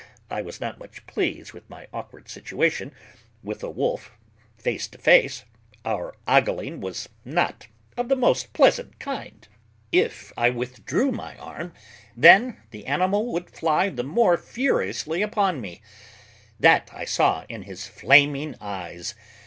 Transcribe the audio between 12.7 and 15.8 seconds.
the animal would fly the more furiously upon